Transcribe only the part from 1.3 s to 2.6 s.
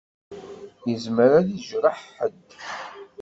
ad d-ijreḥ ḥedd.